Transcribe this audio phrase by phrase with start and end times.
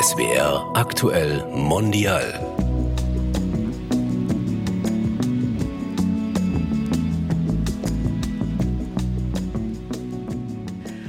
[0.00, 2.24] SWR aktuell mondial.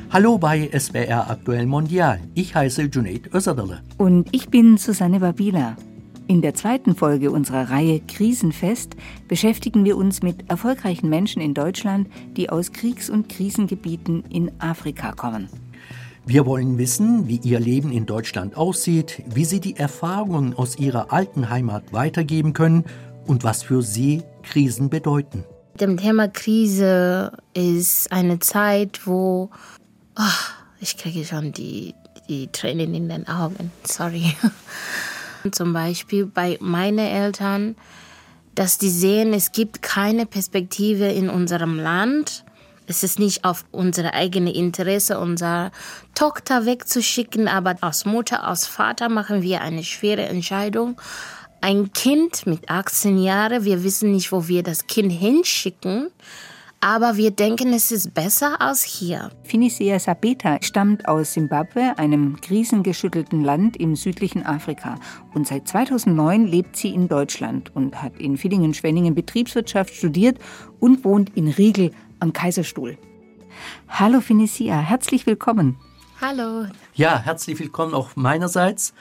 [0.09, 2.19] Hallo bei SWR aktuell mondial.
[2.33, 3.81] Ich heiße Junaid Özadale.
[3.97, 5.77] Und ich bin Susanne Babila.
[6.27, 8.97] In der zweiten Folge unserer Reihe Krisenfest
[9.29, 15.13] beschäftigen wir uns mit erfolgreichen Menschen in Deutschland, die aus Kriegs- und Krisengebieten in Afrika
[15.13, 15.47] kommen.
[16.25, 21.11] Wir wollen wissen, wie ihr Leben in Deutschland aussieht, wie sie die Erfahrungen aus ihrer
[21.11, 22.85] alten Heimat weitergeben können
[23.25, 25.43] und was für sie Krisen bedeuten.
[25.79, 29.49] Dem Thema Krise ist eine Zeit, wo
[30.15, 30.23] oh,
[30.79, 31.95] ich kriege schon die,
[32.29, 33.71] die Tränen in den Augen.
[33.83, 34.35] Sorry.
[35.51, 37.75] Zum Beispiel bei meinen Eltern,
[38.53, 42.45] dass die sehen, es gibt keine Perspektive in unserem Land.
[42.91, 45.71] Es ist nicht auf unsere eigene Interesse, unsere
[46.13, 50.99] Tochter wegzuschicken, aber als Mutter, als Vater machen wir eine schwere Entscheidung.
[51.61, 56.09] Ein Kind mit 18 Jahren, wir wissen nicht, wo wir das Kind hinschicken.
[56.81, 59.31] Aber wir denken, es ist besser als hier.
[59.43, 64.95] Finisia Sabeta stammt aus Simbabwe, einem krisengeschüttelten Land im südlichen Afrika.
[65.33, 70.39] Und seit 2009 lebt sie in Deutschland und hat in Villingen-Schwenningen Betriebswirtschaft studiert
[70.81, 72.97] und wohnt in Riegel am Kaiserstuhl.
[73.89, 75.77] Hallo Finisia, herzlich willkommen.
[76.21, 76.67] Hallo.
[76.93, 78.93] Ja, herzlich willkommen auch meinerseits.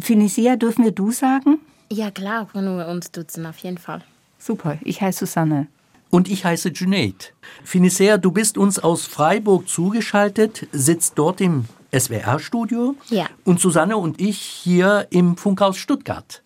[0.00, 1.60] Finisia, dürfen wir du sagen?
[1.90, 4.02] Ja, klar, können wir uns duzen, auf jeden Fall.
[4.38, 5.68] Super, ich heiße Susanne.
[6.10, 7.34] Und ich heiße Junaid.
[7.64, 12.94] Finisea, du bist uns aus Freiburg zugeschaltet, sitzt dort im SWR-Studio.
[13.10, 13.26] Ja.
[13.44, 16.43] Und Susanne und ich hier im Funkhaus Stuttgart.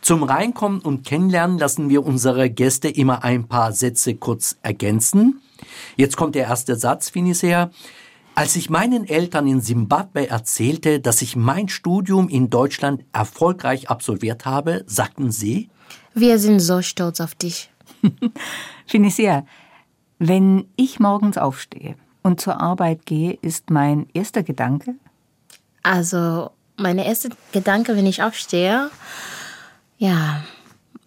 [0.00, 5.40] Zum Reinkommen und Kennenlernen lassen wir unsere Gäste immer ein paar Sätze kurz ergänzen.
[5.96, 7.70] Jetzt kommt der erste Satz, Finisea.
[8.34, 14.44] Als ich meinen Eltern in Simbabwe erzählte, dass ich mein Studium in Deutschland erfolgreich absolviert
[14.44, 15.68] habe, sagten sie,
[16.14, 17.70] Wir sind so stolz auf dich.
[18.86, 19.44] Finisia,
[20.20, 24.94] wenn ich morgens aufstehe und zur Arbeit gehe, ist mein erster Gedanke?
[25.82, 28.90] Also, mein erster Gedanke, wenn ich aufstehe,
[29.98, 30.42] ja,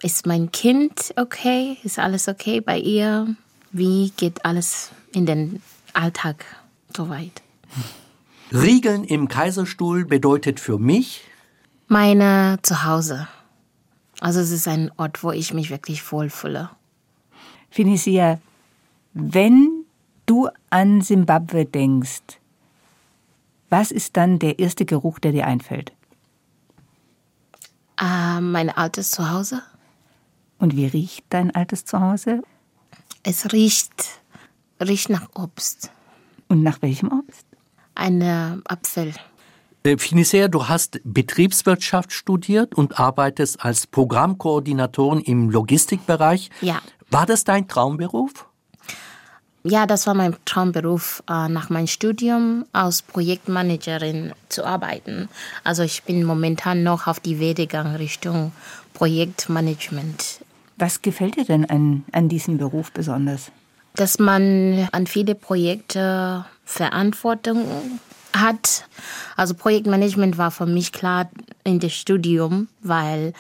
[0.02, 1.78] ist mein Kind okay?
[1.84, 3.36] Ist alles okay bei ihr?
[3.72, 5.62] Wie geht alles in den
[5.94, 6.46] Alltag
[6.96, 7.42] soweit?
[8.52, 11.24] Riegeln im Kaiserstuhl bedeutet für mich
[11.88, 13.28] meine Zuhause.
[14.22, 16.70] Also es ist ein Ort, wo ich mich wirklich wohlfühle.
[17.70, 18.40] Finisia,
[19.14, 19.86] wenn
[20.26, 22.40] du an Simbabwe denkst,
[23.70, 25.92] was ist dann der erste Geruch, der dir einfällt?
[28.02, 29.62] Äh, mein altes Zuhause.
[30.58, 32.42] Und wie riecht dein altes Zuhause?
[33.24, 33.94] Es riecht,
[34.80, 35.92] riecht nach Obst.
[36.48, 37.46] Und nach welchem Obst?
[37.94, 39.14] Eine Apfel.
[39.84, 46.50] Äh, Finisea, du hast Betriebswirtschaft studiert und arbeitest als Programmkoordinatorin im Logistikbereich.
[46.62, 46.82] Ja.
[47.10, 48.48] War das dein Traumberuf?
[49.64, 55.30] Ja, das war mein Traumberuf, äh, nach meinem Studium als Projektmanagerin zu arbeiten.
[55.64, 58.54] Also ich bin momentan noch auf die Werdegang Richtung
[58.96, 60.42] Projektmanagement.
[60.78, 63.52] Was gefällt dir denn an, an diesem Beruf besonders?
[63.96, 67.68] Dass man an viele Projekte Verantwortung
[68.36, 68.86] hat.
[69.36, 71.30] Also Projektmanagement war für mich klar
[71.64, 73.34] in dem Studium, weil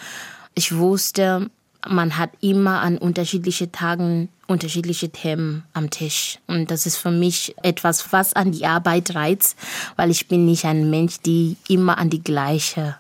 [0.53, 1.49] ich wusste,
[1.87, 6.39] man hat immer an unterschiedlichen Tagen unterschiedliche Themen am Tisch.
[6.47, 9.57] Und das ist für mich etwas, was an die Arbeit reizt,
[9.95, 12.95] weil ich bin nicht ein Mensch, die immer an die gleiche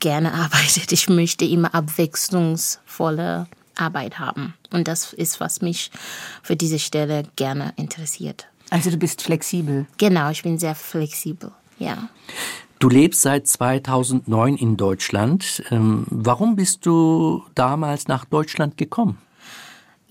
[0.00, 0.92] gerne arbeitet.
[0.92, 3.46] Ich möchte immer abwechslungsvolle
[3.76, 4.54] Arbeit haben.
[4.70, 5.90] Und das ist, was mich
[6.42, 8.46] für diese Stelle gerne interessiert.
[8.70, 9.86] Also du bist flexibel.
[9.98, 12.08] Genau, ich bin sehr flexibel, ja.
[12.78, 15.62] Du lebst seit 2009 in Deutschland.
[15.70, 19.18] Ähm, warum bist du damals nach Deutschland gekommen?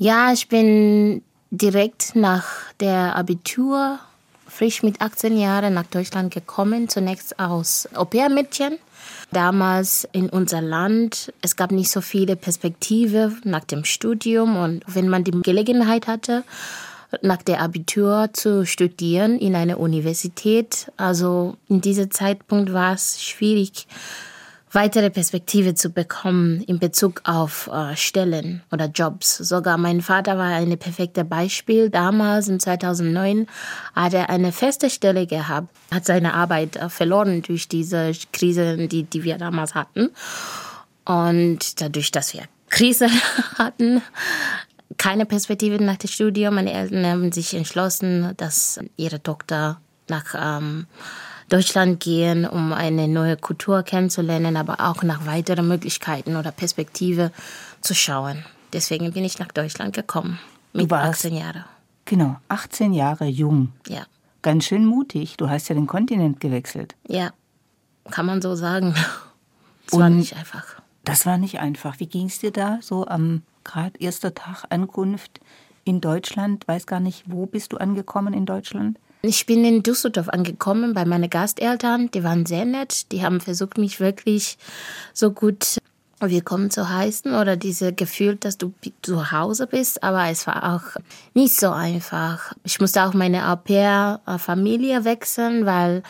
[0.02, 2.46] Ja, ich bin direkt nach
[2.80, 4.00] der Abitur,
[4.48, 8.78] frisch mit 18 Jahren nach Deutschland gekommen, zunächst aus Au-pair-Mädchen.
[9.34, 15.10] Damals in unser Land, es gab nicht so viele Perspektiven nach dem Studium und wenn
[15.10, 16.46] man die Gelegenheit hatte,
[17.22, 20.94] nach der Abitur zu studieren in einer Universität.
[20.96, 23.86] Also in diesem Zeitpunkt war es schwierig,
[24.72, 29.38] weitere Perspektive zu bekommen in Bezug auf äh, Stellen oder Jobs.
[29.38, 31.90] Sogar mein Vater war ein perfektes Beispiel.
[31.90, 33.48] Damals, in 2009,
[33.96, 39.04] hat er eine feste Stelle gehabt, hat seine Arbeit äh, verloren durch diese Krise, die,
[39.04, 40.10] die wir damals hatten.
[41.06, 43.08] Und dadurch, dass wir Krise
[43.58, 44.02] hatten,
[44.98, 46.56] keine Perspektive nach dem Studium.
[46.56, 50.88] Meine Eltern haben sich entschlossen, dass ihre Tochter nach ähm,
[51.50, 57.32] Deutschland gehen, um eine neue Kultur kennenzulernen, aber auch nach weiteren Möglichkeiten oder Perspektive
[57.82, 58.46] zu schauen.
[58.72, 60.40] Deswegen bin ich nach Deutschland gekommen.
[60.74, 61.66] Mit 18 Jahren.
[62.06, 63.74] Genau, 18 Jahre jung.
[63.88, 64.04] Ja.
[64.42, 65.38] Ganz schön mutig.
[65.38, 66.96] Du hast ja den Kontinent gewechselt.
[67.08, 67.32] Ja,
[68.10, 68.96] kann man so sagen.
[69.88, 70.66] Es war nicht einfach.
[71.04, 72.00] Das war nicht einfach.
[72.00, 75.40] Wie ging es dir da so am gerade erster Tag Ankunft
[75.84, 76.68] in Deutschland?
[76.68, 79.00] Weiß gar nicht, wo bist du angekommen in Deutschland?
[79.22, 82.10] Ich bin in Düsseldorf angekommen bei meinen Gasteltern.
[82.12, 83.12] Die waren sehr nett.
[83.12, 84.58] Die haben versucht, mich wirklich
[85.14, 85.80] so gut
[86.22, 90.04] willkommen zu heißen oder diese Gefühl, dass du zu Hause bist.
[90.04, 91.02] Aber es war auch
[91.34, 92.54] nicht so einfach.
[92.64, 96.02] Ich musste auch meine Au-pair-Familie wechseln, weil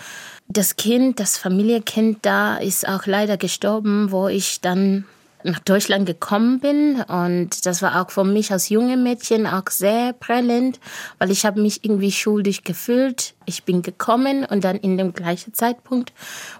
[0.48, 5.06] das Kind, das Familienkind da ist auch leider gestorben, wo ich dann
[5.44, 10.14] nach Deutschland gekommen bin und das war auch für mich als junge Mädchen auch sehr
[10.14, 10.80] prellend,
[11.18, 13.34] weil ich habe mich irgendwie schuldig gefühlt.
[13.46, 16.14] Ich bin gekommen und dann in dem gleichen Zeitpunkt,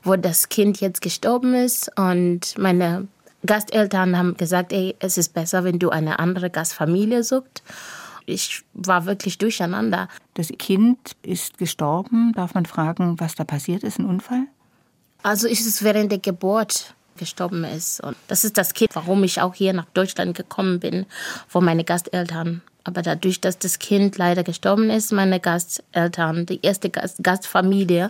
[0.04, 3.08] wo das Kind jetzt gestorben ist und meine
[3.46, 7.64] Gasteltern haben gesagt, ey, es ist besser, wenn du eine andere Gastfamilie suchst.
[8.26, 10.08] Ich war wirklich durcheinander.
[10.36, 12.32] Das Kind ist gestorben.
[12.34, 14.44] Darf man fragen, was da passiert ist, ein Unfall?
[15.24, 18.02] Also ist es während der Geburt gestorben ist.
[18.02, 21.06] Und das ist das Kind, warum ich auch hier nach Deutschland gekommen bin,
[21.48, 22.62] vor meine Gasteltern.
[22.84, 28.10] Aber dadurch, dass das Kind leider gestorben ist, meine Gasteltern, die erste Gast Gastfamilie,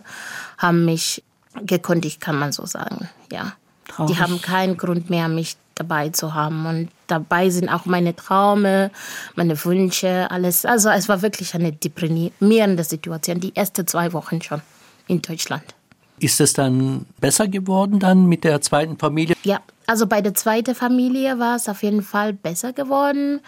[0.58, 1.24] haben mich
[1.66, 3.10] gekundigt, kann man so sagen.
[3.32, 3.54] Ja.
[3.90, 4.16] Traurig.
[4.16, 6.66] Die haben keinen Grund mehr, mich dabei zu haben.
[6.66, 8.92] Und dabei sind auch meine Traume,
[9.36, 10.66] meine Wünsche, alles.
[10.66, 14.62] Also es war wirklich eine deprimierende Situation, die ersten zwei Wochen schon
[15.08, 15.64] in Deutschland.
[16.20, 19.36] Ist es dann besser geworden dann mit der zweiten Familie?
[19.44, 23.40] Ja, also bei der zweiten Familie war es auf jeden Fall besser geworden.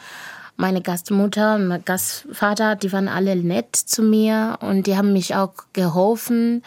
[0.58, 5.36] Meine Gastmutter und mein Gastvater, die waren alle nett zu mir und die haben mich
[5.36, 6.64] auch geholfen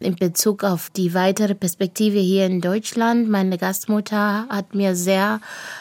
[0.00, 3.28] in Bezug auf die weitere Perspektive hier in Deutschland.
[3.28, 5.40] Meine Gastmutter hat mir sehr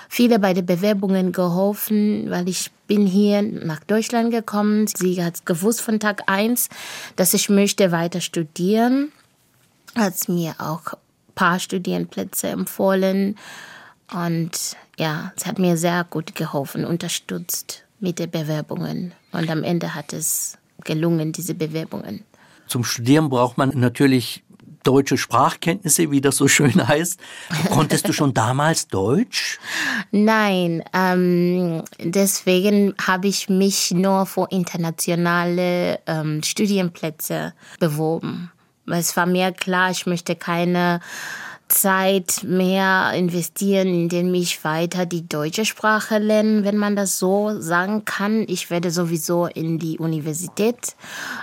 [0.10, 4.88] viele bei den Bewerbungen geholfen, weil ich bin hier nach Deutschland gekommen.
[4.88, 6.70] Sie hat gewusst von Tag eins,
[7.16, 9.12] dass ich möchte weiter studieren
[9.96, 13.38] hat mir auch ein paar Studienplätze empfohlen.
[14.12, 19.14] Und ja, es hat mir sehr gut geholfen, unterstützt mit den Bewerbungen.
[19.32, 22.24] Und am Ende hat es gelungen, diese Bewerbungen.
[22.68, 24.44] Zum Studieren braucht man natürlich
[24.84, 27.20] deutsche Sprachkenntnisse, wie das so schön heißt.
[27.70, 29.60] Konntest du schon damals Deutsch?
[30.12, 38.52] Nein, ähm, deswegen habe ich mich nur für internationale ähm, Studienplätze beworben.
[38.92, 41.00] Es war mir klar, ich möchte keine
[41.70, 48.04] Zeit mehr investieren, indem ich weiter die deutsche Sprache lerne, wenn man das so sagen
[48.06, 48.44] kann.
[48.48, 50.96] Ich werde sowieso in die Universität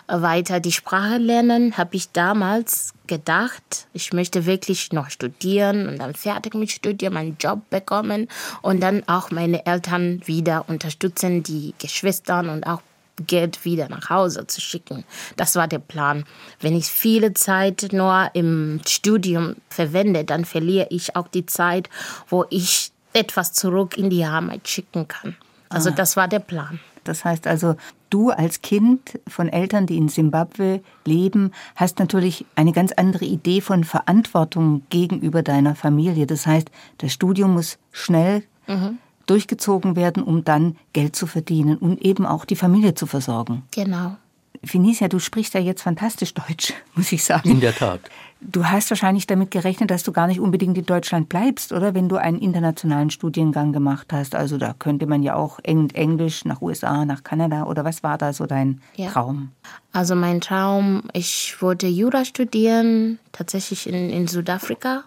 [0.09, 3.87] weiter die Sprache lernen, habe ich damals gedacht.
[3.93, 8.29] Ich möchte wirklich noch studieren und dann fertig mit Studium, meinen Job bekommen
[8.63, 12.83] und dann auch meine Eltern wieder unterstützen, die Geschwistern und auch
[13.27, 15.05] Geld wieder nach Hause zu schicken.
[15.37, 16.25] Das war der Plan.
[16.61, 21.89] Wenn ich viele Zeit nur im Studium verwende, dann verliere ich auch die Zeit,
[22.29, 25.37] wo ich etwas zurück in die Heimat schicken kann.
[25.69, 25.93] Also ah.
[25.93, 26.81] das war der Plan.
[27.05, 27.77] Das heißt also,
[28.11, 33.61] du als Kind von Eltern, die in Simbabwe leben, hast natürlich eine ganz andere Idee
[33.61, 36.27] von Verantwortung gegenüber deiner Familie.
[36.27, 42.03] Das heißt, das Studium muss schnell mhm durchgezogen werden, um dann Geld zu verdienen und
[42.03, 43.63] eben auch die Familie zu versorgen.
[43.75, 44.17] Genau.
[44.65, 47.51] Finicia, du sprichst ja jetzt fantastisch Deutsch, muss ich sagen.
[47.51, 48.01] In der Tat.
[48.41, 51.95] Du hast wahrscheinlich damit gerechnet, dass du gar nicht unbedingt in Deutschland bleibst, oder?
[51.95, 54.35] Wenn du einen internationalen Studiengang gemacht hast.
[54.35, 57.65] Also da könnte man ja auch Englisch nach USA, nach Kanada.
[57.65, 59.11] Oder was war da so dein ja.
[59.11, 59.53] Traum?
[59.93, 65.05] Also mein Traum, ich wollte Jura studieren, tatsächlich in, in Südafrika.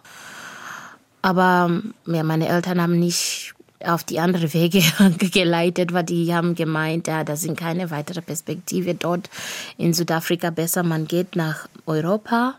[1.21, 4.81] Aber ja, meine Eltern haben nicht auf die andere Wege
[5.31, 9.29] geleitet, weil die haben gemeint, ja, da sind keine weitere Perspektive dort
[9.77, 10.83] in Südafrika besser.
[10.83, 12.55] Man geht nach Europa.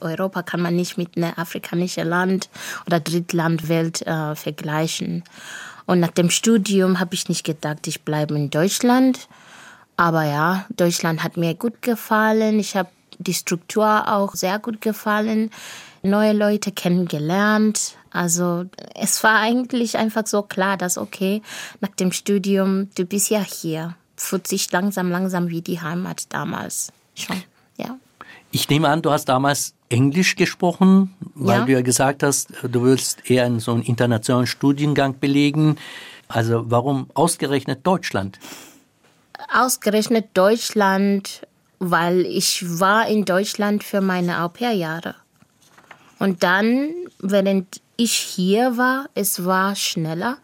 [0.00, 2.50] Europa kann man nicht mit einem afrikanischen Land
[2.86, 5.24] oder Drittlandwelt äh, vergleichen.
[5.86, 9.28] Und nach dem Studium habe ich nicht gedacht, ich bleibe in Deutschland.
[9.96, 12.58] Aber ja, Deutschland hat mir gut gefallen.
[12.58, 15.50] Ich habe die Struktur auch sehr gut gefallen.
[16.02, 17.96] Neue Leute kennengelernt.
[18.16, 21.42] Also es war eigentlich einfach so klar, dass okay,
[21.80, 23.94] nach dem Studium, du bist ja hier.
[24.16, 27.42] Fühlt sich langsam, langsam wie die Heimat damals schon,
[27.76, 27.98] ja.
[28.52, 31.64] Ich nehme an, du hast damals Englisch gesprochen, weil ja.
[31.66, 35.76] du ja gesagt hast, du willst eher in so einen internationalen Studiengang belegen.
[36.26, 38.38] Also warum ausgerechnet Deutschland?
[39.52, 41.46] Ausgerechnet Deutschland,
[41.80, 45.16] weil ich war in Deutschland für meine Au-pair-Jahre.
[46.18, 50.38] Und dann, während ich hier war, es war schneller,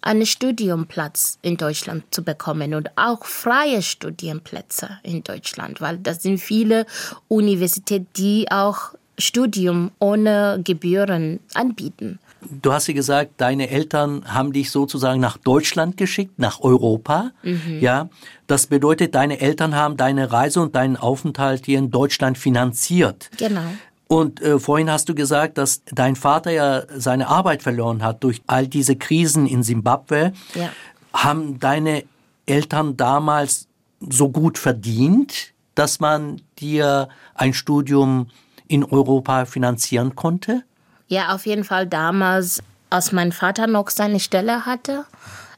[0.00, 6.38] einen Studiumplatz in Deutschland zu bekommen und auch freie Studienplätze in Deutschland, weil das sind
[6.38, 6.86] viele
[7.28, 12.20] Universitäten, die auch Studium ohne Gebühren anbieten.
[12.40, 17.32] Du hast ja gesagt, deine Eltern haben dich sozusagen nach Deutschland geschickt, nach Europa.
[17.42, 17.80] Mhm.
[17.80, 18.08] Ja,
[18.46, 23.28] das bedeutet, deine Eltern haben deine Reise und deinen Aufenthalt hier in Deutschland finanziert.
[23.36, 23.66] Genau.
[24.08, 28.42] Und äh, vorhin hast du gesagt, dass dein Vater ja seine Arbeit verloren hat durch
[28.46, 30.32] all diese Krisen in Simbabwe.
[30.54, 30.70] Ja.
[31.12, 32.04] Haben deine
[32.46, 33.68] Eltern damals
[34.00, 38.28] so gut verdient, dass man dir ein Studium
[38.66, 40.64] in Europa finanzieren konnte?
[41.08, 45.04] Ja, auf jeden Fall damals, als mein Vater noch seine Stelle hatte.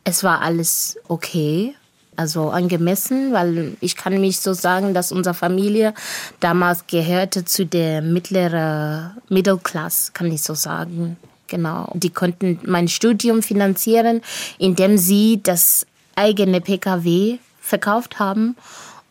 [0.02, 1.75] Es war alles okay,
[2.20, 5.94] also angemessen, weil ich kann mich so sagen, dass unsere Familie
[6.38, 11.16] damals gehörte zu der mittleren Middle Class, kann ich so sagen.
[11.48, 11.90] Genau.
[11.94, 14.20] Die konnten mein Studium finanzieren,
[14.58, 18.54] indem sie das eigene PKW verkauft haben,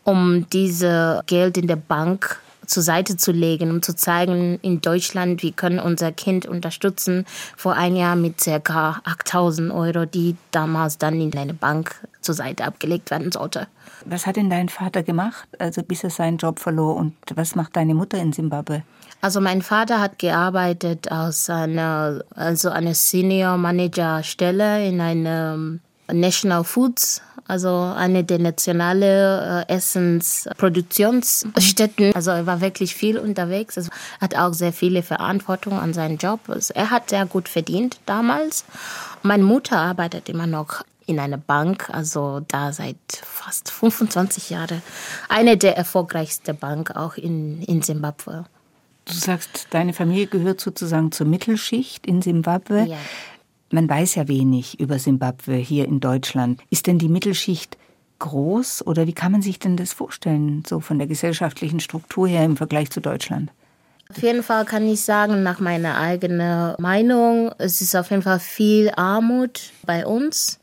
[0.04, 2.40] um diese Geld in der Bank
[2.70, 7.26] zur Seite zu legen, um zu zeigen, in Deutschland, wir können unser Kind unterstützen.
[7.58, 9.02] Vor ein Jahr mit ca.
[9.04, 13.68] 8000 Euro, die damals dann in eine Bank zur Seite abgelegt werden sollte.
[14.06, 16.96] Was hat denn dein Vater gemacht, also bis er seinen Job verlor?
[16.96, 18.84] Und was macht deine Mutter in Simbabwe?
[19.22, 25.82] Also mein Vater hat gearbeitet als eine, also eine Senior Manager Stelle in einem
[26.14, 32.14] National Foods also eine der nationalen äh, Essensproduktionsstätten.
[32.14, 33.76] Also er war wirklich viel unterwegs.
[33.76, 33.90] Also
[34.20, 36.42] er hat auch sehr viele Verantwortung an seinen Job.
[36.48, 38.66] Also er hat sehr gut verdient damals.
[39.24, 44.84] Meine Mutter arbeitet immer noch in einer Bank, also da seit fast 25 Jahren.
[45.28, 48.46] Eine der erfolgreichsten Bank auch in, in Simbabwe.
[49.06, 52.90] Du sagst, deine Familie gehört sozusagen zur Mittelschicht in Simbabwe.
[52.90, 52.98] Ja.
[53.72, 56.60] Man weiß ja wenig über Simbabwe hier in Deutschland.
[56.70, 57.78] Ist denn die Mittelschicht
[58.20, 62.44] groß oder wie kann man sich denn das vorstellen, so von der gesellschaftlichen Struktur her
[62.44, 63.52] im Vergleich zu Deutschland?
[64.10, 68.40] Auf jeden Fall kann ich sagen, nach meiner eigenen Meinung, es ist auf jeden Fall
[68.40, 70.60] viel Armut bei uns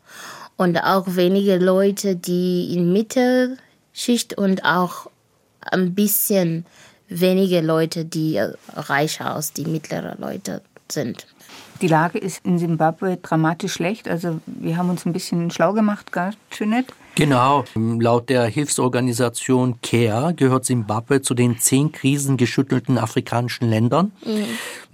[0.57, 5.09] und auch wenige Leute, die in Mittelschicht und auch
[5.61, 6.67] ein bisschen
[7.09, 8.41] wenige Leute, die
[8.75, 11.27] reicher als die mittleren Leute sind.
[11.83, 14.09] Die Lage ist in Simbabwe dramatisch schlecht.
[14.09, 16.93] Also wir haben uns ein bisschen schlau gemacht, gell, Jeanette?
[17.17, 17.65] Genau.
[17.75, 24.13] Laut der Hilfsorganisation CARE gehört Simbabwe zu den zehn krisengeschüttelten afrikanischen Ländern.
[24.25, 24.45] Mhm.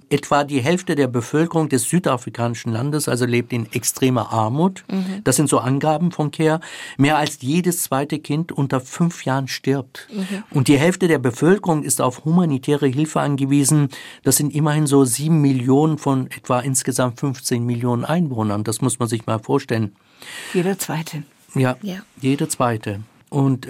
[0.09, 4.85] Etwa die Hälfte der Bevölkerung des südafrikanischen Landes also lebt in extremer Armut.
[4.89, 5.25] Mhm.
[5.25, 6.61] Das sind so Angaben von CARE.
[6.97, 10.07] Mehr als jedes zweite Kind unter fünf Jahren stirbt.
[10.13, 10.45] Mhm.
[10.51, 13.89] Und die Hälfte der Bevölkerung ist auf humanitäre Hilfe angewiesen.
[14.23, 18.63] Das sind immerhin so sieben Millionen von etwa insgesamt 15 Millionen Einwohnern.
[18.63, 19.97] Das muss man sich mal vorstellen.
[20.55, 21.25] Jeder zweite.
[21.55, 21.97] Ja, ja.
[22.21, 23.01] jeder zweite.
[23.29, 23.69] Und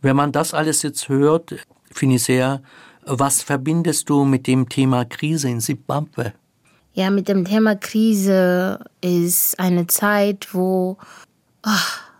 [0.00, 1.54] wenn man das alles jetzt hört,
[1.90, 2.62] finde ich sehr
[3.06, 6.34] was verbindest du mit dem Thema Krise in Simbabwe?
[6.92, 10.98] Ja, mit dem Thema Krise ist eine Zeit, wo
[11.64, 11.70] oh,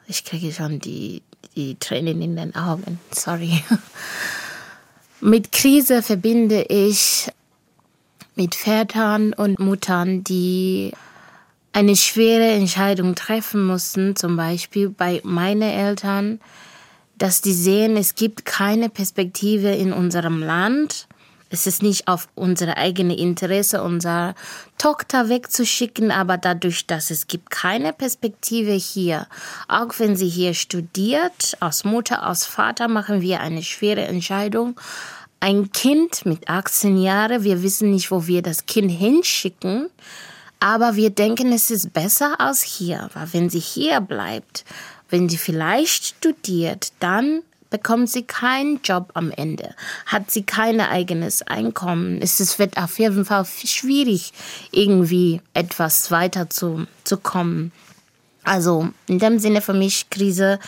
[0.07, 1.23] ich kriege schon die,
[1.57, 3.01] die Tränen in den Augen.
[3.11, 3.63] Sorry.
[5.21, 7.29] Mit Krise verbinde ich
[8.35, 10.93] mit Vätern und Muttern, die
[11.77, 14.17] eine schwere Entscheidung treffen mussten.
[14.17, 16.41] Zum Beispiel bei meinen Eltern
[17.19, 21.09] dass die sehen, es gibt keine Perspektive in unserem Land.
[21.49, 24.35] Es ist nicht auf unsere eigene Interesse, unsere
[24.79, 29.29] Tochter wegzuschicken, aber dadurch, dass es gibt keine Perspektive hier,
[29.69, 34.79] auch wenn sie hier studiert, als Mutter, als Vater machen wir eine schwere Entscheidung.
[35.39, 39.89] Ein Kind mit 18 Jahren, wir wissen nicht, wo wir das Kind hinschicken,
[40.61, 44.65] aber wir denken, es ist besser als hier, weil wenn sie hier bleibt,
[45.11, 49.75] wenn sie vielleicht studiert, dann bekommt sie keinen Job am Ende,
[50.07, 52.23] hat sie kein eigenes Einkommen.
[52.23, 54.33] Es wird auf jeden Fall schwierig,
[54.71, 57.73] irgendwie etwas weiter zu, zu kommen.
[58.45, 60.59] Also in dem Sinne für mich, Krise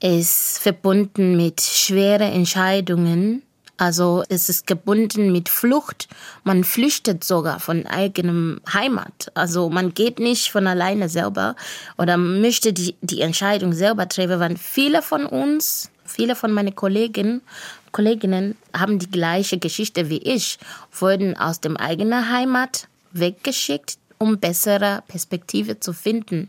[0.00, 3.42] ist verbunden mit schweren Entscheidungen,
[3.76, 6.08] also es ist gebunden mit Flucht.
[6.44, 9.32] Man flüchtet sogar von eigenem Heimat.
[9.34, 11.56] Also man geht nicht von alleine selber
[11.98, 17.42] oder möchte die, die Entscheidung selber treffen, weil viele von uns, viele von meinen Kollegen,
[17.90, 20.58] Kolleginnen haben die gleiche Geschichte wie ich,
[20.92, 26.48] wurden aus dem eigenen Heimat weggeschickt, um bessere Perspektive zu finden,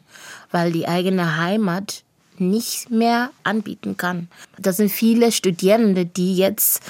[0.52, 2.05] weil die eigene Heimat
[2.40, 4.28] nicht mehr anbieten kann.
[4.58, 6.82] Das sind viele Studierende, die jetzt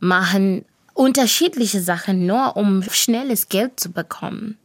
[0.00, 0.64] machen
[0.94, 4.58] unterschiedliche Sachen nur, um schnelles Geld zu bekommen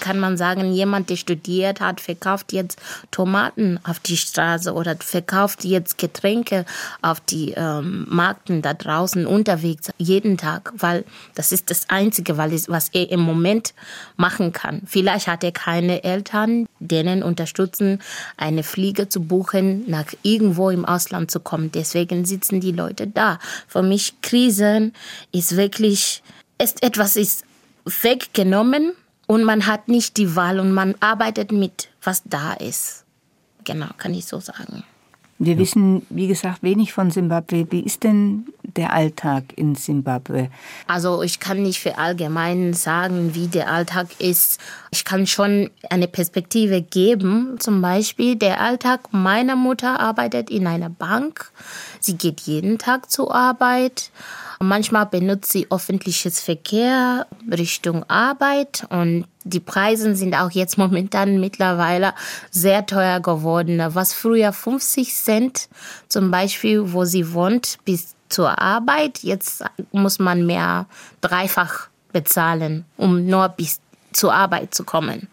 [0.00, 2.80] kann man sagen, jemand, der studiert hat, verkauft jetzt
[3.10, 6.64] Tomaten auf die Straße oder verkauft jetzt Getränke
[7.02, 11.04] auf die ähm, Markten da draußen unterwegs jeden Tag, weil
[11.34, 13.74] das ist das Einzige, was er im Moment
[14.16, 14.82] machen kann.
[14.86, 18.00] Vielleicht hat er keine Eltern, denen unterstützen,
[18.36, 21.70] eine Fliege zu buchen, nach irgendwo im Ausland zu kommen.
[21.72, 23.38] Deswegen sitzen die Leute da.
[23.66, 24.92] Für mich Krisen
[25.32, 26.22] ist wirklich,
[26.58, 27.44] ist etwas ist
[28.02, 28.92] weggenommen
[29.28, 33.04] und man hat nicht die Wahl und man arbeitet mit, was da ist.
[33.62, 34.82] Genau, kann ich so sagen.
[35.38, 35.58] Wir ja.
[35.60, 37.68] wissen, wie gesagt, wenig von Simbabwe.
[37.70, 40.50] Wie ist denn der Alltag in Simbabwe?
[40.88, 44.58] Also ich kann nicht für allgemein sagen, wie der Alltag ist.
[44.90, 47.56] Ich kann schon eine Perspektive geben.
[47.60, 51.52] Zum Beispiel der Alltag meiner Mutter arbeitet in einer Bank.
[52.00, 54.10] Sie geht jeden Tag zur Arbeit.
[54.60, 62.14] Manchmal benutzt sie öffentliches Verkehr Richtung Arbeit und die Preise sind auch jetzt momentan mittlerweile
[62.50, 63.80] sehr teuer geworden.
[63.94, 65.68] Was früher 50 Cent
[66.08, 70.86] zum Beispiel, wo sie wohnt, bis zur Arbeit, jetzt muss man mehr
[71.20, 73.80] dreifach bezahlen, um nur bis
[74.12, 75.28] zur Arbeit zu kommen.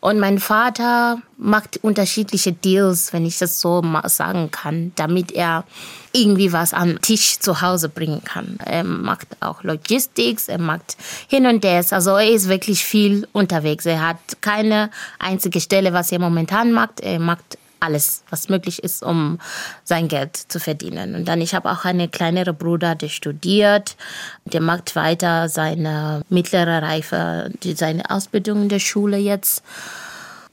[0.00, 5.64] Und mein Vater macht unterschiedliche Deals, wenn ich das so sagen kann, damit er
[6.12, 8.58] irgendwie was am Tisch zu Hause bringen kann.
[8.64, 11.92] Er macht auch Logistics, er macht hin und das.
[11.92, 13.86] Also er ist wirklich viel unterwegs.
[13.86, 17.00] Er hat keine einzige Stelle, was er momentan macht.
[17.00, 19.38] Er macht alles, was möglich ist, um
[19.84, 21.14] sein Geld zu verdienen.
[21.14, 23.96] Und dann, ich habe auch einen kleineren Bruder, der studiert,
[24.44, 29.62] der macht weiter seine mittlere Reife, seine Ausbildung in der Schule jetzt.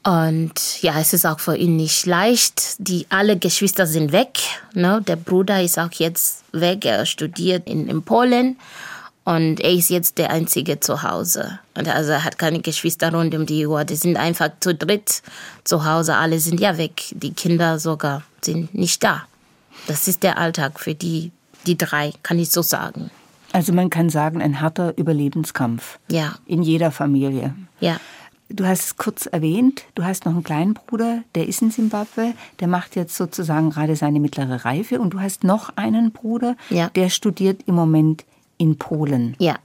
[0.05, 2.75] Und ja, es ist auch für ihn nicht leicht.
[2.77, 4.37] Die alle Geschwister sind weg.
[4.73, 5.01] Ne?
[5.07, 6.85] Der Bruder ist auch jetzt weg.
[6.85, 8.57] Er studiert in, in Polen.
[9.25, 11.59] Und er ist jetzt der Einzige zu Hause.
[11.75, 13.83] Und also er hat keine Geschwister rund um die Uhr.
[13.83, 15.23] Die sind einfach zu dritt
[15.63, 16.15] zu Hause.
[16.15, 17.01] Alle sind ja weg.
[17.11, 19.23] Die Kinder sogar sind nicht da.
[19.87, 21.31] Das ist der Alltag für die,
[21.65, 23.09] die drei, kann ich so sagen.
[23.51, 25.97] Also man kann sagen, ein harter Überlebenskampf.
[26.09, 26.35] Ja.
[26.45, 27.55] In jeder Familie.
[27.79, 27.97] Ja.
[28.49, 32.33] Du hast es kurz erwähnt, du hast noch einen kleinen Bruder, der ist in Simbabwe,
[32.59, 36.89] der macht jetzt sozusagen gerade seine mittlere Reife und du hast noch einen Bruder, ja.
[36.89, 38.23] der studiert im Moment
[38.57, 39.35] in Polen.
[39.39, 39.55] Ja.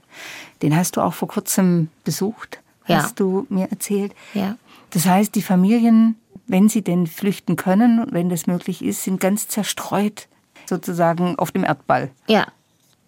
[0.61, 2.97] Den hast du auch vor kurzem besucht, ja.
[2.97, 4.13] hast du mir erzählt.
[4.33, 4.57] Ja.
[4.91, 6.15] Das heißt, die Familien,
[6.47, 10.27] wenn sie denn flüchten können, wenn das möglich ist, sind ganz zerstreut
[10.67, 12.11] sozusagen auf dem Erdball.
[12.27, 12.47] Ja,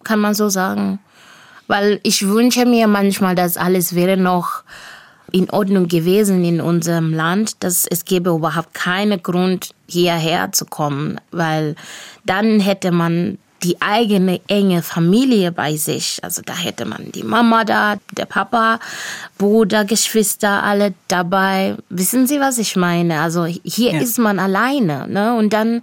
[0.02, 0.98] kann man so sagen.
[1.66, 4.64] Weil ich wünsche mir manchmal, dass alles wäre noch
[5.32, 11.20] in Ordnung gewesen in unserem Land, dass es gäbe überhaupt keinen Grund, hierher zu kommen,
[11.30, 11.74] weil
[12.24, 16.18] dann hätte man die eigene enge Familie bei sich.
[16.22, 18.78] Also da hätte man die Mama da, der Papa,
[19.38, 21.76] Bruder, Geschwister, alle dabei.
[21.88, 23.20] Wissen Sie, was ich meine?
[23.20, 24.00] Also hier ja.
[24.00, 25.34] ist man alleine, ne?
[25.34, 25.82] Und dann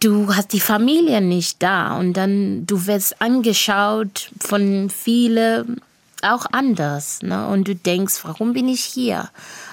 [0.00, 5.80] du hast die Familie nicht da und dann du wirst angeschaut von vielen
[6.22, 7.46] auch anders, ne?
[7.46, 9.30] Und du denkst, warum bin ich hier?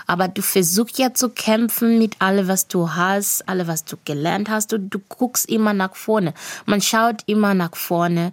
[0.07, 4.49] Aber du versuchst ja zu kämpfen mit allem, was du hast, allem, was du gelernt
[4.49, 4.73] hast.
[4.73, 6.33] Und du guckst immer nach vorne.
[6.65, 8.31] Man schaut immer nach vorne.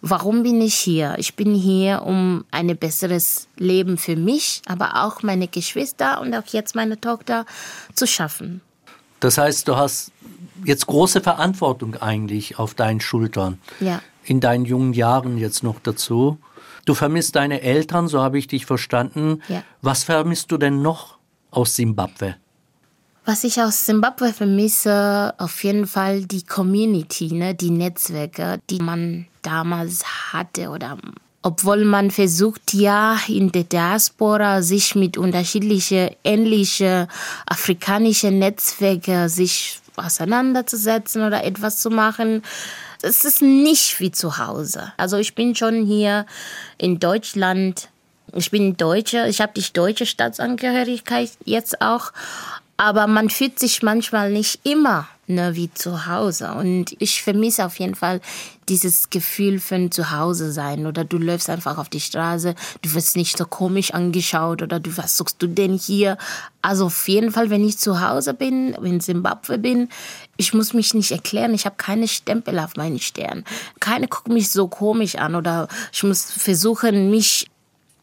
[0.00, 1.16] Warum bin ich hier?
[1.18, 6.46] Ich bin hier, um ein besseres Leben für mich, aber auch meine Geschwister und auch
[6.46, 7.44] jetzt meine Tochter
[7.94, 8.60] zu schaffen.
[9.18, 10.12] Das heißt, du hast
[10.64, 13.58] jetzt große Verantwortung eigentlich auf deinen Schultern.
[13.80, 14.00] Ja.
[14.24, 16.38] In deinen jungen Jahren jetzt noch dazu.
[16.84, 19.42] Du vermisst deine Eltern, so habe ich dich verstanden.
[19.48, 19.62] Ja.
[19.82, 21.15] Was vermisst du denn noch
[21.50, 22.36] aus Simbabwe?
[23.24, 29.26] Was ich aus Simbabwe vermisse, auf jeden Fall die Community, ne, die Netzwerke, die man
[29.42, 30.96] damals hatte oder
[31.42, 37.06] obwohl man versucht ja in der Diaspora sich mit unterschiedlichen ähnlichen
[37.46, 42.42] afrikanischen Netzwerken sich auseinanderzusetzen oder etwas zu machen.
[43.00, 44.92] Es ist nicht wie zu Hause.
[44.96, 46.26] Also ich bin schon hier
[46.78, 47.90] in Deutschland
[48.34, 52.12] ich bin Deutsche, ich habe die deutsche Staatsangehörigkeit jetzt auch,
[52.76, 56.52] aber man fühlt sich manchmal nicht immer ne, wie zu Hause.
[56.52, 58.20] Und ich vermisse auf jeden Fall
[58.68, 60.86] dieses Gefühl von zu Hause sein.
[60.86, 64.96] Oder du läufst einfach auf die Straße, du wirst nicht so komisch angeschaut oder du,
[64.96, 66.18] was suchst du denn hier?
[66.62, 69.88] Also auf jeden Fall, wenn ich zu Hause bin, in Simbabwe bin,
[70.36, 73.44] ich muss mich nicht erklären, ich habe keine Stempel auf meinen Stern.
[73.80, 77.46] Keine guckt mich so komisch an oder ich muss versuchen, mich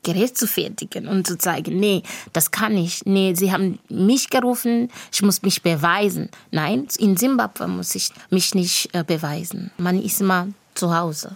[0.04, 3.06] Gerät zu fertigen und zu zeigen, nee, das kann ich.
[3.06, 6.30] Nee, sie haben mich gerufen, ich muss mich beweisen.
[6.52, 9.72] Nein, in Simbabwe muss ich mich nicht äh, beweisen.
[9.78, 11.36] Man ist immer zu Hause.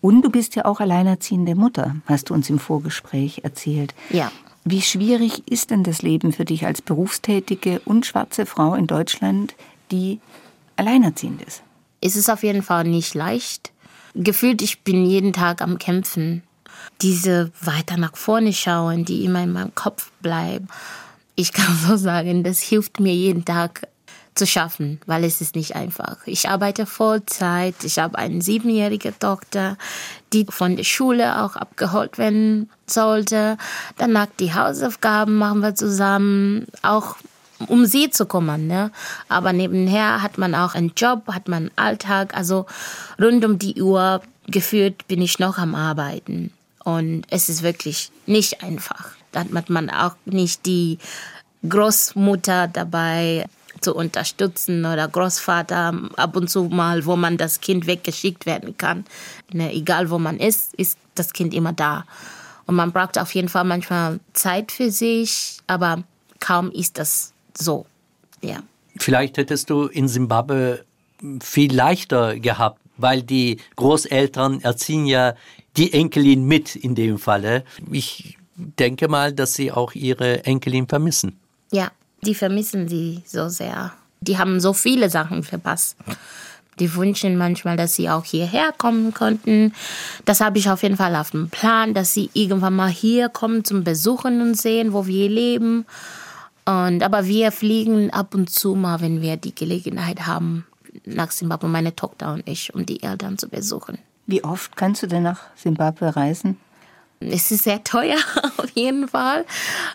[0.00, 3.94] Und du bist ja auch alleinerziehende Mutter, hast du uns im Vorgespräch erzählt.
[4.10, 4.30] Ja.
[4.64, 9.54] Wie schwierig ist denn das Leben für dich als berufstätige und schwarze Frau in Deutschland,
[9.90, 10.20] die
[10.76, 11.62] alleinerziehend ist?
[12.00, 13.72] Es ist auf jeden Fall nicht leicht.
[14.14, 16.42] Gefühlt, ich bin jeden Tag am Kämpfen.
[17.02, 20.68] Diese weiter nach vorne schauen, die immer in meinem Kopf bleiben.
[21.34, 23.86] Ich kann so sagen, das hilft mir jeden Tag
[24.38, 26.16] zu schaffen, weil es ist nicht einfach.
[26.24, 29.76] Ich arbeite Vollzeit, ich habe eine siebenjährige Tochter,
[30.32, 33.58] die von der Schule auch abgeholt werden sollte.
[33.98, 37.16] Danach die Hausaufgaben machen wir zusammen, auch
[37.66, 38.66] um sie zu kümmern.
[38.66, 38.90] Ne?
[39.28, 42.36] Aber nebenher hat man auch einen Job, hat man einen Alltag.
[42.36, 42.66] Also
[43.20, 46.52] rund um die Uhr geführt bin ich noch am Arbeiten.
[46.88, 49.10] Und es ist wirklich nicht einfach.
[49.32, 50.96] Da hat man auch nicht die
[51.68, 53.44] Großmutter dabei,
[53.82, 59.04] zu unterstützen oder Großvater ab und zu mal, wo man das Kind weggeschickt werden kann.
[59.52, 62.06] Ne, egal wo man ist, ist das Kind immer da.
[62.66, 66.02] Und man braucht auf jeden Fall manchmal Zeit für sich, aber
[66.40, 67.84] kaum ist das so.
[68.40, 68.62] Ja.
[68.96, 70.84] Vielleicht hättest du in Simbabwe
[71.40, 75.34] viel leichter gehabt, weil die Großeltern erziehen ja
[75.78, 77.64] die Enkelin mit in dem Falle.
[77.90, 81.38] Ich denke mal, dass sie auch ihre Enkelin vermissen.
[81.70, 81.90] Ja,
[82.22, 83.92] die vermissen sie so sehr.
[84.20, 85.96] Die haben so viele Sachen verpasst.
[86.80, 89.72] Die wünschen manchmal, dass sie auch hierher kommen könnten.
[90.24, 93.64] Das habe ich auf jeden Fall auf dem Plan, dass sie irgendwann mal hier kommen
[93.64, 95.86] zum Besuchen und sehen, wo wir leben.
[96.66, 100.66] Und, aber wir fliegen ab und zu mal, wenn wir die Gelegenheit haben,
[101.04, 103.98] nach Simbabwe, meine Tochter und ich, um die Eltern zu besuchen.
[104.28, 106.58] Wie oft kannst du denn nach Simbabwe reisen?
[107.18, 108.18] Es ist sehr teuer,
[108.58, 109.46] auf jeden Fall.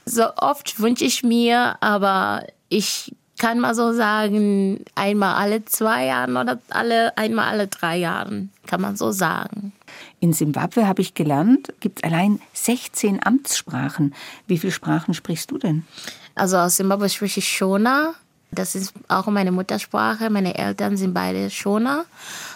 [0.06, 6.36] So oft wünsche ich mir, aber ich kann mal so sagen, einmal alle zwei Jahren
[6.36, 9.72] oder alle, einmal alle drei Jahren, kann man so sagen.
[10.20, 14.16] In Simbabwe habe ich gelernt, gibt es allein 16 Amtssprachen.
[14.48, 15.86] Wie viele Sprachen sprichst du denn?
[16.34, 18.16] Also aus Simbabwe spreche ich Shona.
[18.52, 20.32] Das ist auch meine Muttersprache.
[20.32, 22.06] Meine Eltern sind beide Shona.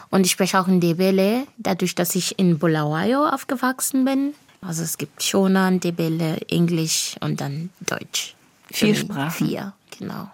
[0.09, 4.33] Und ich spreche auch Ndebele, dadurch, dass ich in Bulawayo aufgewachsen bin.
[4.61, 8.35] Also es gibt Shona, Ndebele, Englisch und dann Deutsch.
[8.71, 9.31] Vier Sprachen?
[9.31, 10.29] Vier, genau.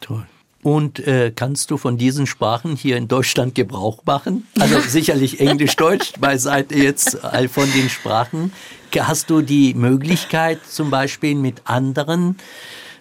[0.00, 0.26] Toll.
[0.62, 4.46] Und äh, kannst du von diesen Sprachen hier in Deutschland Gebrauch machen?
[4.58, 8.52] Also sicherlich Englisch, Deutsch beiseite jetzt all von den Sprachen.
[8.98, 12.36] Hast du die Möglichkeit zum Beispiel mit anderen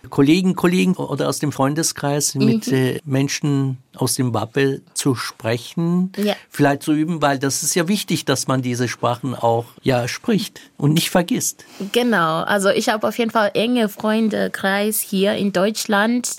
[0.09, 2.45] Kollegen, Kollegen oder aus dem Freundeskreis mhm.
[2.45, 6.35] mit äh, Menschen aus dem Wappel zu sprechen, ja.
[6.49, 10.61] vielleicht zu üben, weil das ist ja wichtig, dass man diese Sprachen auch ja spricht
[10.77, 11.65] und nicht vergisst.
[11.91, 16.35] Genau, also ich habe auf jeden Fall enge Freundekreis hier in Deutschland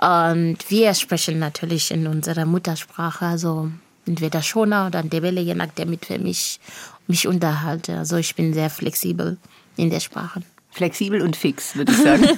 [0.00, 3.70] und wir sprechen natürlich in unserer Muttersprache, also
[4.06, 6.60] entweder Shona oder Ndebele, je nachdem, mit wem ich
[7.06, 7.98] mich unterhalte.
[7.98, 9.36] Also ich bin sehr flexibel
[9.76, 10.42] in der Sprache.
[10.76, 12.28] Flexibel und fix, würde ich sagen.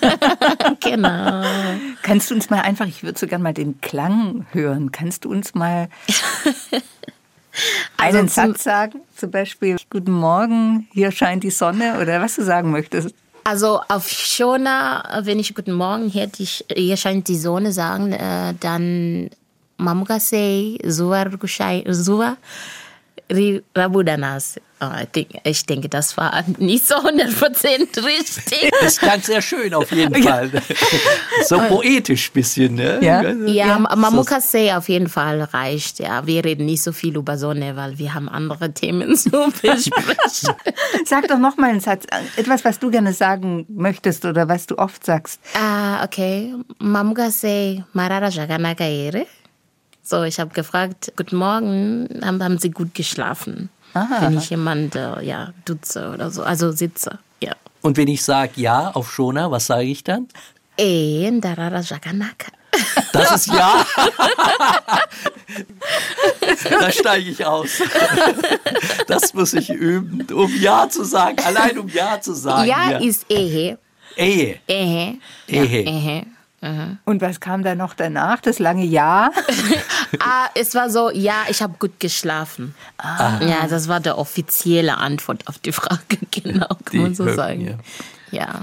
[0.81, 1.45] genau.
[2.03, 5.31] Kannst du uns mal einfach, ich würde so gerne mal den Klang hören, kannst du
[5.31, 5.89] uns mal
[7.97, 9.01] einen also Satz sagen?
[9.17, 13.13] Zum Beispiel, guten Morgen, hier scheint die Sonne oder was du sagen möchtest.
[13.43, 18.55] Also auf Shona, wenn ich guten Morgen, hier, die, hier scheint die Sonne sagen, äh,
[18.61, 19.31] dann
[19.79, 22.37] Mamukasei, Zuwa, Zuwa,
[23.31, 24.61] Rabudanas.
[24.81, 25.03] Ah,
[25.43, 28.71] ich denke, das war nicht so 100% richtig.
[28.81, 30.51] Das klang sehr schön auf jeden Fall.
[31.47, 32.75] So poetisch ein bisschen.
[32.77, 32.99] Ne?
[33.03, 35.99] Ja, ja Mamukase auf jeden Fall reicht.
[35.99, 40.55] Ja, wir reden nicht so viel über Sonne, weil wir haben andere Themen zu besprechen.
[41.05, 42.05] Sag doch noch mal einen Satz.
[42.37, 45.41] Etwas, was du gerne sagen möchtest oder was du oft sagst.
[45.55, 46.55] Ah, okay.
[46.79, 48.85] Mamukase marara jaganaka
[50.09, 53.69] So, ich habe gefragt, guten Morgen, haben, haben Sie gut geschlafen?
[53.93, 54.23] Aha.
[54.23, 57.19] wenn ich jemand äh, ja, dutze oder so, also sitze.
[57.43, 57.53] Ja.
[57.83, 60.29] Und wenn ich sage ja auf Shona, was sage ich dann?
[60.79, 62.53] Eh, ndarara jaganaka.
[63.13, 63.85] Das ist ja.
[66.81, 67.83] da steige ich aus.
[69.09, 71.37] Das muss ich üben, um Ja zu sagen.
[71.45, 72.67] Allein um Ja zu sagen.
[72.67, 72.99] Ja, ja.
[72.99, 73.79] ist Ehe.
[74.17, 74.59] Ehe.
[74.69, 75.19] Ehe.
[75.49, 75.83] Ehe.
[75.85, 76.27] Ja, Ehe.
[76.61, 76.99] Mhm.
[77.05, 78.41] Und was kam da noch danach?
[78.41, 79.31] Das lange Ja?
[80.21, 82.75] ah, es war so, ja, ich habe gut geschlafen.
[82.99, 83.39] Ah.
[83.41, 87.37] Ja, das war der offizielle Antwort auf die Frage, genau, kann die man so Höpen,
[87.37, 87.81] sagen.
[88.31, 88.41] Ja.
[88.41, 88.61] ja.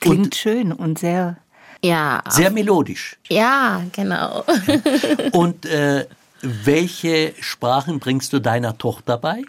[0.00, 1.36] Klingt und, schön und sehr.
[1.82, 2.22] Ja.
[2.28, 3.16] Sehr melodisch.
[3.28, 4.44] Ja, genau.
[5.32, 6.06] und äh,
[6.42, 9.42] welche Sprachen bringst du deiner Tochter bei?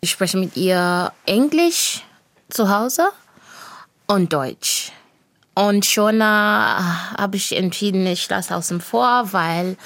[0.00, 2.04] Ich spreche mit ihr Englisch
[2.50, 3.08] zu Hause
[4.06, 4.92] und Deutsch.
[5.58, 9.76] Und schon äh, habe ich entschieden, ich lasse außen vor, weil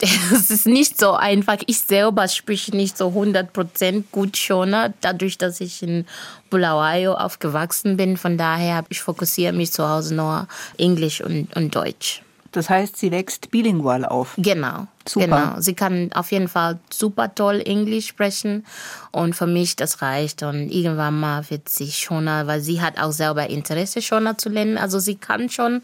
[0.32, 1.58] es ist nicht so einfach.
[1.66, 6.06] Ich selber spreche nicht so 100% gut Shona, dadurch, dass ich in
[6.48, 8.16] Bulawayo aufgewachsen bin.
[8.16, 12.22] Von daher ich fokussiere mich zu Hause nur Englisch und, und Deutsch.
[12.52, 14.34] Das heißt, sie wächst bilingual auf.
[14.36, 14.86] Genau.
[15.06, 15.26] Super.
[15.26, 15.60] Genau.
[15.60, 18.66] Sie kann auf jeden Fall super toll Englisch sprechen.
[19.12, 20.42] Und für mich, das reicht.
[20.42, 24.78] Und irgendwann mal wird sie schon, weil sie hat auch selber Interesse schon zu lernen.
[24.78, 25.82] Also sie kann schon ein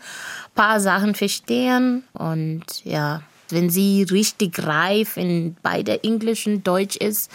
[0.55, 2.03] paar Sachen verstehen.
[2.13, 7.31] Und ja, wenn sie richtig reif in beide Englisch und Deutsch ist,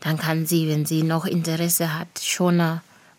[0.00, 2.62] dann kann sie, wenn sie noch Interesse hat, schon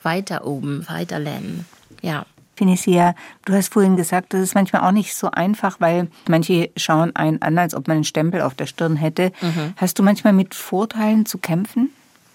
[0.01, 1.65] weiter oben, weiter lernen.
[2.01, 2.25] Ja.
[2.58, 3.13] Finicia,
[3.46, 7.41] du hast vorhin gesagt, das ist manchmal auch nicht so einfach, weil manche schauen einen
[7.41, 9.32] an, als ob man einen Stempel auf der Stirn hätte.
[9.41, 9.74] Mhm.
[9.78, 11.91] Hast du manchmal mit Vorteilen zu kämpfen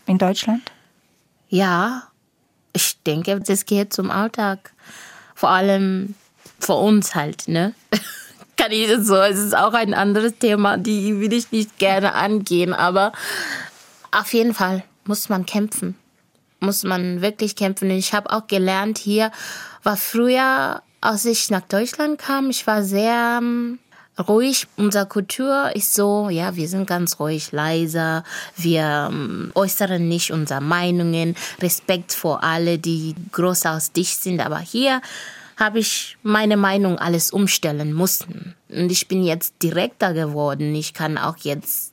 [0.06, 0.62] in Deutschland?
[1.48, 2.04] Ja,
[2.72, 4.72] ich denke, das gehört zum Alltag.
[5.35, 6.14] Vor allem
[6.61, 7.74] für uns halt, ne?
[8.56, 9.16] Kann ich das so?
[9.16, 13.12] Es ist auch ein anderes Thema, die will ich nicht gerne angehen, aber
[14.12, 15.96] auf jeden Fall muss man kämpfen.
[16.62, 17.90] Muss man wirklich kämpfen.
[17.90, 19.33] Ich habe auch gelernt hier,
[19.83, 23.81] war früher, als ich nach Deutschland kam, ich war sehr ähm,
[24.16, 24.68] ruhig.
[24.77, 28.22] Unsere Kultur ist so, ja, wir sind ganz ruhig, leiser.
[28.57, 31.35] Wir ähm, äußern nicht unsere Meinungen.
[31.61, 34.40] Respekt vor alle, die groß aus dich sind.
[34.40, 35.01] Aber hier
[35.57, 38.55] habe ich meine Meinung alles umstellen müssen.
[38.68, 40.77] Und ich bin jetzt direkter geworden.
[40.77, 41.91] Ich kann auch jetzt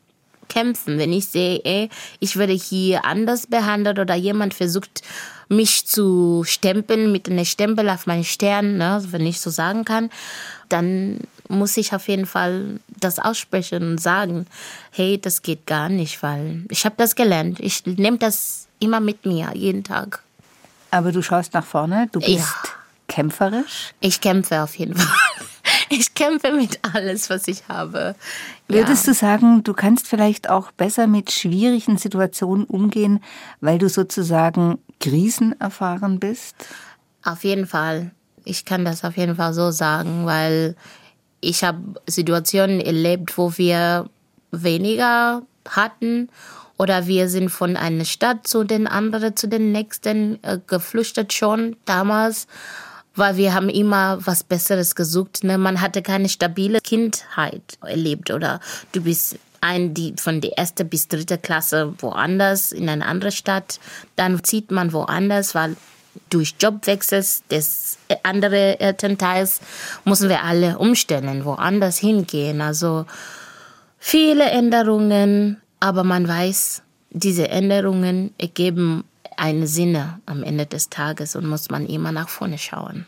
[0.50, 5.02] kämpfen, wenn ich sehe, ey, ich werde hier anders behandelt oder jemand versucht,
[5.48, 10.10] mich zu stempeln mit einem Stempel auf meinen Stern, ne, wenn ich so sagen kann,
[10.70, 14.46] dann muss ich auf jeden Fall das aussprechen und sagen,
[14.92, 17.60] hey, das geht gar nicht, weil ich habe das gelernt.
[17.60, 20.22] Ich nehme das immer mit mir, jeden Tag.
[20.92, 22.70] Aber du schaust nach vorne, du bist ja.
[23.08, 23.94] kämpferisch?
[24.00, 25.16] Ich kämpfe auf jeden Fall.
[25.90, 28.16] Ich kämpfe mit alles, was ich habe.
[28.68, 29.14] Würdest ja.
[29.14, 33.24] du sagen, du kannst vielleicht auch besser mit schwierigen Situationen umgehen,
[33.60, 36.56] weil du sozusagen krisenerfahren bist?
[37.24, 38.12] Auf jeden Fall.
[38.46, 40.76] Ich kann das auf jeden Fall so sagen, weil
[41.42, 44.10] ich habe Situationen erlebt, wo wir
[44.52, 46.30] weniger hatten
[46.78, 51.76] oder wir sind von einer Stadt zu den anderen, zu den nächsten äh, geflüchtet schon
[51.86, 52.48] damals,
[53.20, 55.44] weil wir haben immer was Besseres gesucht.
[55.44, 55.58] Ne?
[55.58, 58.60] Man hatte keine stabile Kindheit erlebt oder
[58.94, 63.80] du bist ein, die von der ersten bis dritte Klasse woanders in eine andere Stadt.
[64.16, 65.76] Dann zieht man woanders, weil
[66.30, 69.60] durch Jobwechsel des anderen Elternteils
[70.06, 72.62] müssen wir alle umstellen, woanders hingehen.
[72.62, 73.06] Also
[73.98, 79.04] viele Änderungen, aber man weiß, diese Änderungen ergeben
[79.40, 83.06] einen Sinne am Ende des Tages und muss man immer nach vorne schauen.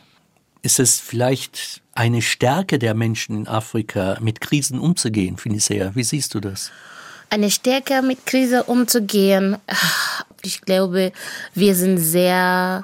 [0.63, 5.91] Ist es vielleicht eine Stärke der Menschen in Afrika, mit Krisen umzugehen, Finisea?
[5.95, 6.71] Wie siehst du das?
[7.29, 9.57] Eine Stärke, mit Krise umzugehen.
[10.43, 11.11] Ich glaube,
[11.53, 12.83] wir sind sehr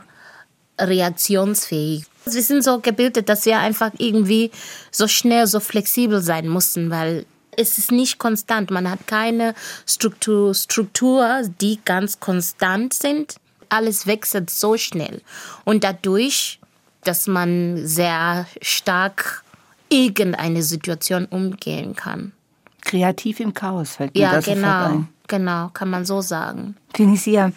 [0.79, 2.05] reaktionsfähig.
[2.25, 4.51] Wir sind so gebildet, dass wir einfach irgendwie
[4.91, 7.25] so schnell, so flexibel sein mussten, weil
[7.57, 8.71] es ist nicht konstant.
[8.71, 9.53] Man hat keine
[9.85, 13.35] Struktur, Struktur, die ganz konstant sind.
[13.69, 15.21] Alles wechselt so schnell.
[15.65, 16.59] Und dadurch
[17.07, 19.43] dass man sehr stark
[19.89, 22.33] irgendeine Situation umgehen kann.
[22.81, 25.09] Kreativ im Chaos fällt mir ja, das genau, ein.
[25.27, 26.75] genau, kann man so sagen.
[26.93, 27.51] Tunisia,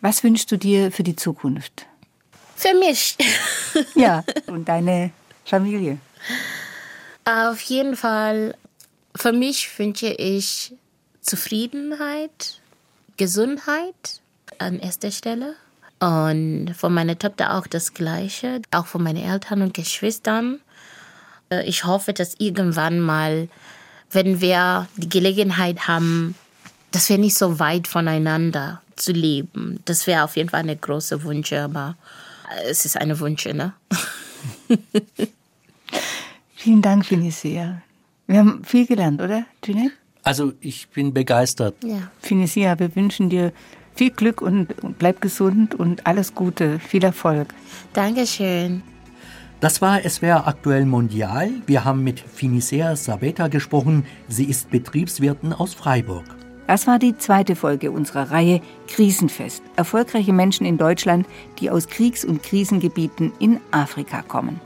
[0.00, 1.86] was wünschst du dir für die Zukunft?
[2.56, 3.16] Für mich.
[3.94, 5.10] ja, und deine
[5.44, 5.98] Familie.
[7.24, 8.54] Auf jeden Fall,
[9.16, 10.72] für mich wünsche ich
[11.20, 12.60] Zufriedenheit,
[13.16, 14.20] Gesundheit
[14.58, 15.54] an erster Stelle
[15.98, 20.60] und von meiner Tochter auch das Gleiche, auch von meinen Eltern und Geschwistern.
[21.50, 23.48] Äh, ich hoffe, dass irgendwann mal,
[24.10, 26.34] wenn wir die Gelegenheit haben,
[26.92, 29.80] dass wir nicht so weit voneinander zu leben.
[29.84, 31.96] Das wäre auf jeden Fall eine große Wunsch, aber
[32.68, 33.72] es ist eine Wunsch, ne?
[36.54, 37.82] Vielen Dank, Finicia.
[38.26, 39.92] Wir haben viel gelernt, oder, Jeanette?
[40.22, 41.76] Also ich bin begeistert.
[41.84, 42.10] Ja.
[42.20, 43.52] Finicia, wir wünschen dir
[43.94, 47.48] viel Glück und bleib gesund und alles Gute, viel Erfolg.
[47.92, 48.82] Dankeschön.
[49.60, 51.50] Das war SWR Aktuell Mondial.
[51.66, 54.04] Wir haben mit Finisea Sabeta gesprochen.
[54.28, 56.24] Sie ist Betriebswirtin aus Freiburg.
[56.66, 59.62] Das war die zweite Folge unserer Reihe Krisenfest.
[59.76, 61.26] Erfolgreiche Menschen in Deutschland,
[61.60, 64.60] die aus Kriegs- und Krisengebieten in Afrika kommen.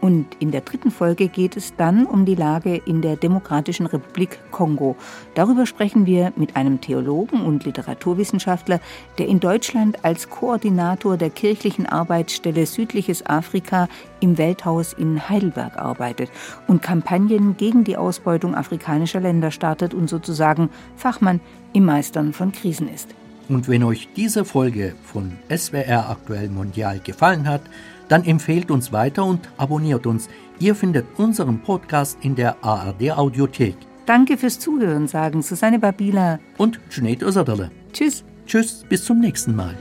[0.00, 4.38] Und in der dritten Folge geht es dann um die Lage in der Demokratischen Republik
[4.50, 4.96] Kongo.
[5.34, 8.80] Darüber sprechen wir mit einem Theologen und Literaturwissenschaftler,
[9.18, 13.88] der in Deutschland als Koordinator der kirchlichen Arbeitsstelle Südliches Afrika
[14.20, 16.30] im Welthaus in Heidelberg arbeitet
[16.66, 21.40] und Kampagnen gegen die Ausbeutung afrikanischer Länder startet und sozusagen Fachmann
[21.72, 23.08] im Meistern von Krisen ist.
[23.50, 27.62] Und wenn euch diese Folge von SWR Aktuell Mondial gefallen hat,
[28.10, 30.28] dann empfehlt uns weiter und abonniert uns.
[30.58, 33.76] Ihr findet unseren Podcast in der ARD Audiothek.
[34.04, 37.70] Danke fürs Zuhören, sagen Susanne Babila und Junaid Özadale.
[37.92, 38.24] Tschüss.
[38.46, 39.76] Tschüss, bis zum nächsten Mal.